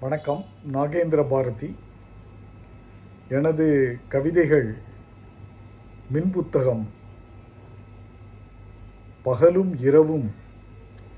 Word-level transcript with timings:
வணக்கம். 0.00 0.44
நாகேந்திர 0.72 1.28
பாரதி. 1.28 1.76
எனது 3.28 3.98
கவிதைகள் 4.08 4.74
மின் 6.10 6.30
புத்தகம் 6.30 6.88
பகலும் 9.22 9.80
இரவும் 9.80 10.30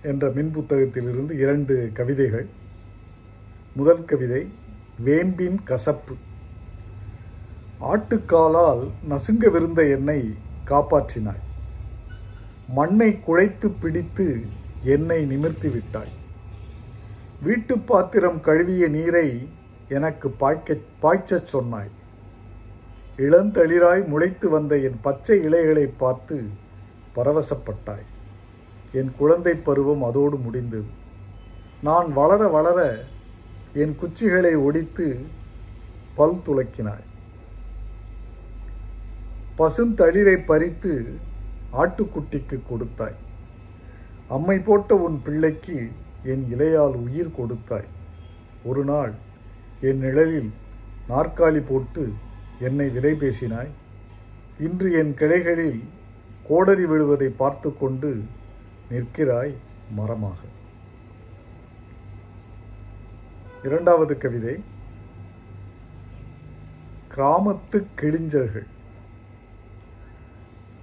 என்ற 0.02 0.30
மின் 0.30 0.52
புத்தகத்திலிருந்து 0.54 1.30
இரண்டு 1.30 1.90
கவிதைகள். 1.92 2.46
முதல் 3.72 4.04
கவிதை 4.04 4.48
வேம்பின் 4.98 5.62
கசப்பு. 5.64 6.14
ஆட்டுக்காலால் 7.80 8.90
நசுங்கவிருந்த 9.08 9.90
என்னை 9.90 10.34
காப்பாற்றினாய். 10.66 11.42
மண்ணை 12.68 13.18
குழைத்து 13.26 13.72
பிடித்து 13.80 14.46
என்னை 14.82 15.24
நிமிர்த்தி 15.24 15.68
விட்டாய். 15.68 16.17
வீட்டு 17.42 17.78
பாத்திரம் 17.78 18.40
கழுவிய 18.40 18.88
நீரை 18.88 19.48
எனக்கு 19.88 20.28
பாய்க்க 20.30 20.76
பாய்ச்சச் 21.02 21.50
சொன்னாய். 21.52 21.90
இளந்தளிராய் 23.16 24.02
முளைத்து 24.06 24.48
வந்த 24.48 24.78
என் 24.78 24.98
பச்சை 25.02 25.42
இலைகளை 25.42 25.86
பார்த்து 25.86 26.36
பரவசப்பட்டாய். 27.16 28.06
என் 28.92 29.12
குழந்தை 29.18 29.54
பருவம் 29.54 30.02
அதோடு 30.02 30.36
முடிந்தது. 30.36 30.84
நான் 31.82 32.12
வளர 32.12 32.48
வளர 32.48 33.04
என் 33.74 33.96
குச்சிகளை 33.96 34.54
ஒடித்து 34.54 35.06
பல் 36.14 36.40
துளக்கினாய். 36.46 37.06
பசுந்தளிரை 39.58 40.36
பறித்து 40.46 40.92
ஆட்டுக்குட்டிக்கு 41.72 42.60
கொடுத்தாய். 42.68 43.18
அம்மை 44.28 44.58
போட்ட 44.58 44.94
உன் 44.96 45.22
பிள்ளைக்கு 45.24 45.90
என் 46.24 46.46
இலையால் 46.50 46.94
உயிர் 46.94 47.34
கொடுத்தாய். 47.34 47.88
ஒரு 48.64 48.84
நாள் 48.84 49.12
என் 49.80 49.98
நிழலில் 49.98 50.50
நாற்காலி 51.08 51.62
போட்டு 51.68 52.12
என்னை 52.60 52.88
விலை 52.88 53.12
பேசினாய். 53.12 53.68
இன்று 54.60 54.92
என் 54.92 55.14
கிளைகளில் 55.14 55.82
கோடரி 56.48 56.84
விழுவதை 56.84 57.28
பார்த்து 57.36 57.76
கொண்டு 57.76 58.22
நிற்கிறாய் 58.90 59.54
மரமாக. 59.94 60.36
இரண்டாவது 63.64 64.18
கவிதை. 64.18 64.62
கிராமத்து 67.14 67.84
கிழிஞ்சர்கள் 68.00 68.66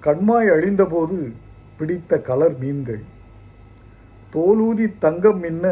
கண்மாய் 0.03 0.49
அழிந்தபோது 0.49 1.31
பிடித்த 1.77 2.21
கலர் 2.21 2.57
மீன்கள். 2.57 3.13
தோலூதி 4.35 4.85
தங்கம் 4.99 5.39
மின்ன 5.39 5.65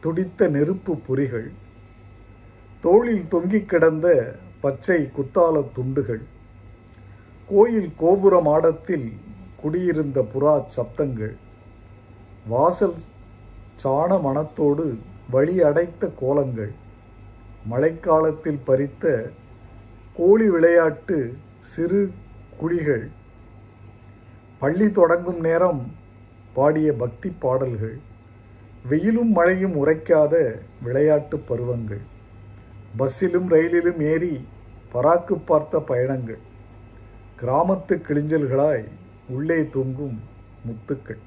துடித்த 0.00 0.48
நெருப்பு 0.48 0.92
பொறிகள் 1.06 1.46
தோளில் 2.84 3.22
தொங்கிக் 3.28 3.68
கிடந்த 3.68 4.06
பச்சை 4.60 4.98
குத்தால 5.16 5.62
துண்டுகள் 5.72 6.22
கோயில் 7.48 7.88
கோபுர 7.96 8.34
மாடத்தில் 8.40 9.08
குடியிருந்த 9.62 10.18
புறா 10.32 10.54
சப்தங்கள் 10.76 11.34
வாசல் 12.46 12.98
சாண 13.76 14.18
மனத்தோடு 14.18 14.86
வழி 15.30 15.56
அடைத்த 15.62 16.12
கோலங்கள் 16.20 16.72
மழைக்காலத்தில் 17.68 18.60
பறித்த 18.66 19.06
கோழி 20.18 20.48
விளையாட்டு 20.48 21.18
சிறு 21.70 22.02
குழிகள் 22.58 23.06
பள்ளி 24.62 24.88
தொடங்கும் 24.90 25.40
நேரம் 25.40 25.82
பாடிய 26.54 26.92
பக்தி 26.92 27.30
பாடல்கள் 27.38 27.98
வெயிலும் 28.88 29.32
மழையும் 29.32 29.86
உரைக்காத 29.86 30.34
விளையாட்டு 30.82 31.38
பருவங்கள் 31.38 32.02
பஸ்ஸிலும் 32.98 33.48
ரயிலிலும் 33.50 34.00
ஏறி 34.02 34.34
பராக்கு 34.94 35.34
பார்த்த 35.44 35.74
பயணங்கள் 35.80 36.40
கிராமத்து 37.42 37.94
கிழிஞ்சல்களாய் 38.06 38.86
உள்ளே 39.28 39.58
தொங்கும் 39.66 40.18
முத்துக்கள். 40.66 41.20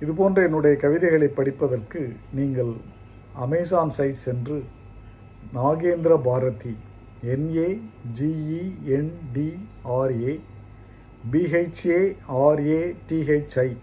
இதுபோன்ற 0.00 0.42
என்னுடைய 0.42 0.76
கவிதைகளை 0.76 1.28
படிப்பதற்கு 1.28 2.00
நீங்கள் 2.34 2.72
அமேசான் 3.44 3.90
சைட் 3.90 4.24
சென்று 4.26 4.58
நாகேந்திர 5.54 6.12
பாரதி 6.22 6.74
என்ஏ 7.34 7.68
ஜிஇஎன்டிஆர்ஏ 8.18 9.14
பிஹெச்ஏஆர்ஏடிஹெச்ஐ 11.32 13.76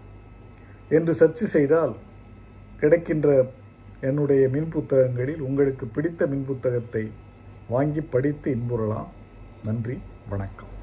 என்று 0.88 1.14
சர்ச் 1.14 1.54
செய்தால் 1.54 1.94
கிடைக்கின்ற 2.80 3.50
என்னுடைய 4.00 4.48
மின் 4.48 4.68
புத்தகங்களில் 4.68 5.40
உங்களுக்கு 5.40 5.86
பிடித்த 5.86 6.26
மின் 6.26 6.44
புத்தகத்தை 6.44 7.10
வாங்கி 7.68 8.00
படித்து 8.00 8.54
இன்புறலாம். 8.54 9.06
நன்றி 9.64 9.98
வணக்கம். 10.28 10.73